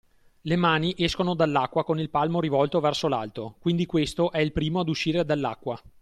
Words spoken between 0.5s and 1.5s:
mani escono